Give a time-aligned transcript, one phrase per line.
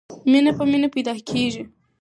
[0.31, 1.63] مینه په مینه پیدا کېږي.